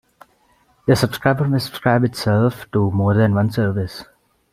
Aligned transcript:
The 0.87 0.95
subscriber 0.95 1.47
may 1.47 1.59
subscribe 1.59 2.03
itself 2.03 2.65
to 2.71 2.89
more 2.89 3.13
than 3.13 3.35
one 3.35 3.51
service. 3.51 4.03